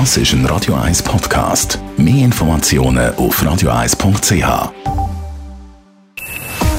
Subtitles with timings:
[0.00, 1.78] Das ist ein Radio 1 Podcast.
[1.96, 4.72] Mehr Informationen auf radio1.ch.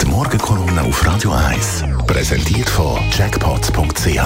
[0.02, 4.20] Die Morgenkolumne auf Radio 1 präsentiert von Jackpots.ch.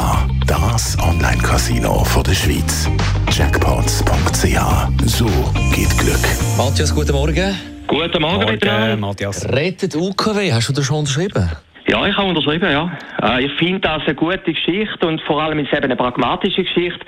[0.48, 2.90] Das Online-Casino der Schweiz.
[3.30, 5.06] Jackpots.ch.
[5.06, 5.28] So
[5.72, 6.26] geht Glück.
[6.58, 7.56] Matthias, guten Morgen.
[7.86, 9.48] Guten Morgen, Morgen Matthias.
[9.50, 11.48] Rettet UKW, hast du das schon unterschrieben?
[11.88, 12.92] Ja, ich habe unterschrieben, ja.
[13.22, 16.64] Äh, ich finde das eine gute Geschichte und vor allem ist es eben eine pragmatische
[16.64, 17.06] Geschichte.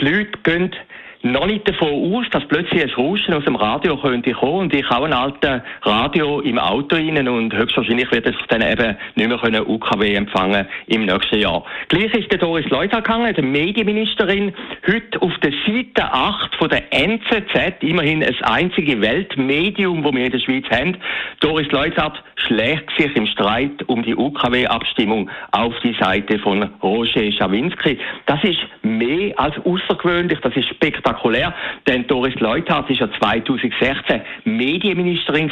[0.00, 0.74] Die Leute gehen
[1.22, 4.88] noch nicht davon aus, dass plötzlich ein Rauschen aus dem Radio könnte kommen und ich
[4.88, 9.38] habe ein altes Radio im Auto rein und höchstwahrscheinlich wird es dann eben nicht mehr
[9.38, 11.64] können UKW empfangen im nächsten Jahr.
[11.88, 14.54] Gleich ist der Doris Leuthard gegangen, der Medienministerin,
[14.86, 20.32] heute auf der Seite 8 von der NZZ, immerhin das einzige Weltmedium, das wir in
[20.32, 20.96] der Schweiz haben.
[21.40, 27.98] Doris Leuthard schlägt sich im Streit um die UKW-Abstimmung auf die Seite von Roger Schawinski.
[28.24, 31.54] Das ist mehr als außergewöhnlich, das ist spektakulär spektakulär,
[31.86, 35.50] denn Doris Leuthard ist ja 2016 Medienministerin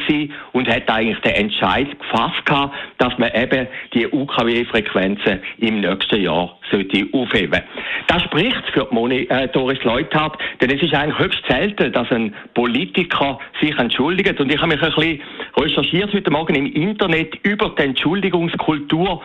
[0.53, 6.58] und hat eigentlich den Entscheid gefasst gehabt, dass man eben die UKW-Frequenzen im nächsten Jahr
[6.71, 7.63] sollte aufheben.
[8.07, 12.35] Das spricht für Moni, äh, Doris Leuthard, denn es ist eigentlich höchst selten, dass ein
[12.55, 14.41] Politiker sich entschuldigt.
[14.41, 15.21] Und ich habe mich ein bisschen
[15.57, 19.23] recherchiert heute Morgen im Internet über die Entschuldigungskultur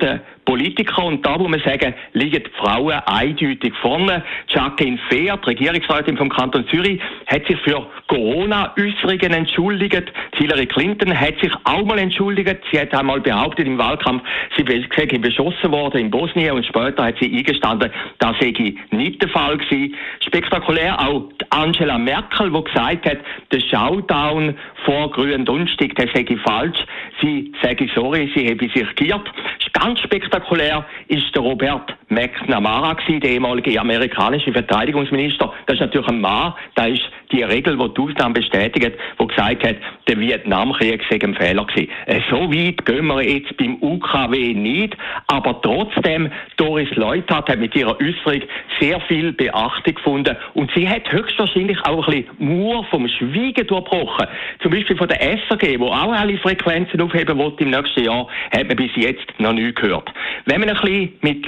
[0.00, 1.04] der Politiker.
[1.04, 4.22] Und da muss man sagen, liegen die Frauen eindeutig vorne.
[4.48, 10.12] Jacqueline Fehr, die Regierungsrätin vom Kanton Zürich, hat sich für Corona-Äußerungen entschuldigt.
[10.34, 12.58] Hillary Clinton hat sich auch mal entschuldigt.
[12.70, 14.22] Sie hat einmal behauptet im Wahlkampf,
[14.56, 18.52] sie sei beschossen worden in Bosnien und später hat sie eingestanden, das sei
[18.90, 19.94] nicht der Fall gewesen.
[20.20, 23.18] Spektakulär auch Angela Merkel, die gesagt hat,
[23.52, 26.78] der Showdown vor Grünen Dunstig, der sei falsch.
[27.20, 29.30] Sie sage sorry, sie habe sich geirrt.
[29.72, 35.52] Ganz spektakulär ist der Robert McNamara gewesen, der ehemalige amerikanische Verteidigungsminister.
[35.66, 37.02] Das ist natürlich ein Mann, da ist
[37.32, 39.76] die Regel, die die Ausnahme bestätigt, die gesagt hat,
[40.08, 41.90] der Vietnamkrieg sei ein Fehler gewesen.
[42.06, 44.96] Äh, so weit gehen wir jetzt beim UKW nicht,
[45.28, 48.42] aber trotzdem, Doris Leuthard hat mit ihrer Äußerung
[48.80, 54.26] sehr viel Beachtung gefunden und sie hat höchstwahrscheinlich auch ein bisschen Mur vom Schweigen durchbrochen.
[54.62, 58.68] Zum Beispiel von der SRG, wo auch alle Frequenzen aufheben wollte im nächsten Jahr, hat
[58.68, 60.12] man bis jetzt noch nie gehört.
[60.46, 61.46] Wenn man ein bisschen mit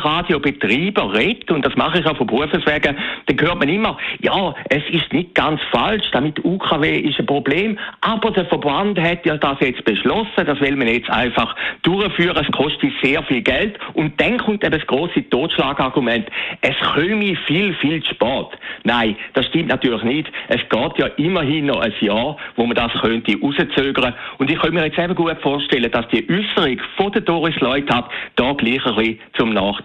[0.00, 2.96] Lokalradiobetreibern redet, und das mache ich auch von Berufswegen,
[3.26, 7.78] dann hört man immer, ja, es ist nicht ganz falsch, damit UKW ist ein Problem,
[8.00, 12.50] aber der Verband hat ja das jetzt beschlossen, das will man jetzt einfach durchführen, es
[12.56, 16.28] kostet sehr viel Geld und dann kommt eben das große Totschlagargument,
[16.62, 18.46] es komme viel, viel zu spät.
[18.84, 20.32] Nein, das stimmt natürlich nicht.
[20.48, 24.14] Es geht ja immerhin noch ein Jahr, wo man das könnte rauszögern.
[24.38, 28.10] Und ich könnte mir jetzt eben gut vorstellen, dass die Äußerung von der Doris Leuthard
[28.36, 29.79] da gleich ein bisschen zum Nachdenken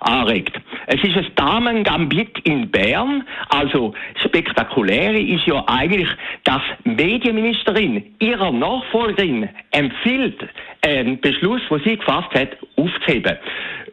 [0.00, 0.58] anregt.
[0.86, 3.24] Es ist ein Damengambit in Bern.
[3.50, 3.94] Also
[4.24, 6.08] spektakuläre ist ja eigentlich,
[6.44, 10.40] dass Medienministerin ihrer Nachfolgerin empfiehlt,
[10.82, 13.36] einen Beschluss, den sie gefasst hat, aufzuheben.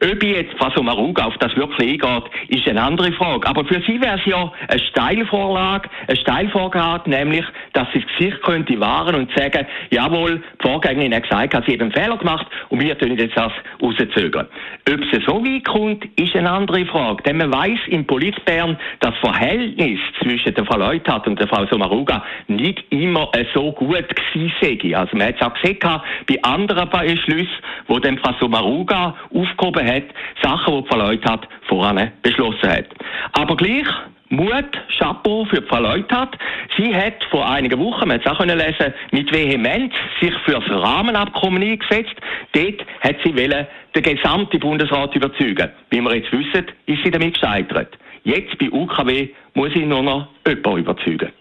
[0.05, 3.47] Ob jetzt Frau Maruga auf das wirklich eingeht, ist eine andere Frage.
[3.47, 7.43] Aber für sie wäre es ja eine Steilvorlage, eine Steilvorgabe, nämlich,
[7.73, 11.81] dass sie das Gesicht könnte wahren und sagen, jawohl, die Vorgängerin hat gesagt, sie hat
[11.81, 13.51] einen Fehler gemacht und wir tun jetzt das
[13.81, 14.47] rauszögern.
[14.87, 17.23] Ob es so weit kommt, ist eine andere Frage.
[17.23, 22.23] Denn man weiß im Politbern, das Verhältnis zwischen der Frau Leuthard und der Frau Somaruga
[22.47, 24.93] nicht immer so gut gewesen.
[24.95, 25.79] Also man hat es auch gesehen
[26.27, 27.49] bei anderen Beschlüssen,
[27.87, 29.94] wo dann Frau Somaruga aufgehoben hat,
[30.41, 32.85] Sachen, die Frau Leuthard voran beschlossen hat.
[33.33, 33.87] Aber gleich,
[34.29, 34.65] Mut,
[34.97, 36.37] Chapeau für Frau Leuthard.
[36.77, 40.53] Sie hat vor einigen Wochen, man hat es auch können lesen, mit Vehemenz sich für
[40.53, 42.15] das Rahmenabkommen eingesetzt.
[42.53, 45.69] Dort hat sie wollen, den gesamten Bundesrat überzeugen.
[45.89, 47.97] Wie wir jetzt wissen, ist sie damit gescheitert.
[48.23, 51.31] Jetzt bei UKW muss sie nur noch jemanden überzeugen.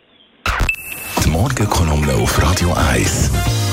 [1.24, 3.63] Die Morgenkolumne auf Radio 1.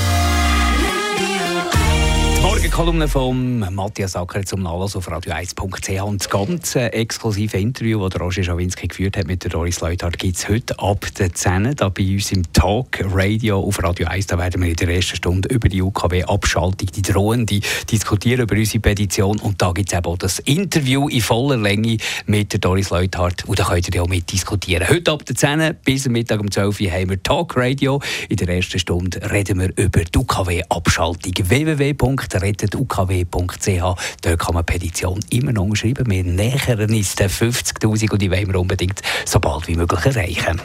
[2.42, 8.42] Morgenkolumne von Matthias Acker zum Nachlass auf radio1.ch und das ganze exklusive Interview, das Roger
[8.42, 12.02] Schawinski geführt hat mit der Doris Leuthard, gibt es heute ab der 10 da bei
[12.02, 14.26] uns im Talk Radio auf Radio 1.
[14.26, 18.80] Da werden wir in der ersten Stunde über die UKW-Abschaltung, die drohende, diskutieren über unsere
[18.80, 22.90] Petition und da gibt es eben auch das Interview in voller Länge mit der Doris
[22.90, 24.88] Leuthard und da könnt ihr auch mitdiskutieren.
[24.88, 28.02] Heute ab der 10 bis Mittag um 12 Uhr haben wir Talk Radio.
[28.28, 31.32] In der ersten Stunde reden wir über die UKW-Abschaltung.
[31.38, 31.94] www
[32.40, 33.82] rettetukw.ch.
[34.22, 36.10] Dort kann man Petition immer noch schreiben.
[36.10, 40.60] Wir nähern uns den 50'000 und die wollen wir unbedingt so bald wie möglich erreichen.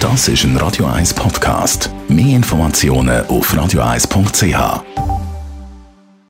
[0.00, 1.90] Das ist ein Radio 1 Podcast.
[2.08, 5.15] Mehr Informationen auf radio1.ch.